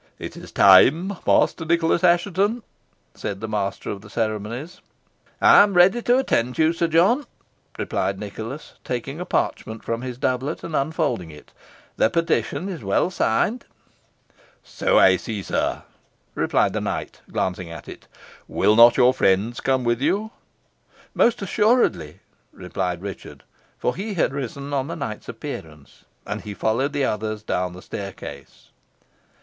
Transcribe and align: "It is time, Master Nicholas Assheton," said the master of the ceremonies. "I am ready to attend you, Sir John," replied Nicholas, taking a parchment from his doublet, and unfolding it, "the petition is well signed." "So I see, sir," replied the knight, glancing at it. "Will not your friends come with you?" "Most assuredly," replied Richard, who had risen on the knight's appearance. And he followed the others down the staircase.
"It 0.17 0.35
is 0.35 0.51
time, 0.51 1.13
Master 1.27 1.63
Nicholas 1.63 2.03
Assheton," 2.03 2.63
said 3.13 3.39
the 3.39 3.47
master 3.47 3.91
of 3.91 4.01
the 4.01 4.09
ceremonies. 4.09 4.81
"I 5.39 5.61
am 5.61 5.75
ready 5.75 6.01
to 6.01 6.17
attend 6.17 6.57
you, 6.57 6.73
Sir 6.73 6.87
John," 6.87 7.25
replied 7.77 8.19
Nicholas, 8.19 8.73
taking 8.83 9.19
a 9.19 9.25
parchment 9.25 9.83
from 9.83 10.01
his 10.01 10.17
doublet, 10.17 10.63
and 10.63 10.75
unfolding 10.75 11.29
it, 11.29 11.51
"the 11.97 12.09
petition 12.09 12.67
is 12.67 12.83
well 12.83 13.11
signed." 13.11 13.65
"So 14.63 14.97
I 14.97 15.17
see, 15.17 15.43
sir," 15.43 15.83
replied 16.33 16.73
the 16.73 16.81
knight, 16.81 17.21
glancing 17.31 17.69
at 17.69 17.87
it. 17.87 18.07
"Will 18.47 18.75
not 18.75 18.97
your 18.97 19.13
friends 19.13 19.61
come 19.61 19.83
with 19.83 20.01
you?" 20.01 20.31
"Most 21.13 21.43
assuredly," 21.43 22.21
replied 22.51 23.03
Richard, 23.03 23.43
who 23.77 23.91
had 23.91 24.33
risen 24.33 24.73
on 24.73 24.87
the 24.87 24.95
knight's 24.95 25.29
appearance. 25.29 26.05
And 26.25 26.41
he 26.41 26.55
followed 26.55 26.91
the 26.93 27.05
others 27.05 27.43
down 27.43 27.73
the 27.73 27.83
staircase. 27.83 28.69